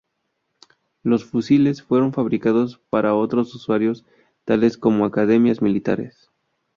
Los 1.03 1.25
fusiles 1.25 1.83
fueron 1.83 2.11
fabricados 2.11 2.81
para 2.89 3.13
otros 3.13 3.53
usuarios, 3.53 4.03
tales 4.45 4.75
como 4.79 5.05
Academias 5.05 5.61
Militares. 5.61 6.31